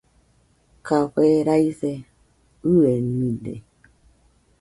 Café 0.87 1.29
raise 1.47 1.91
ɨenide. 2.75 3.53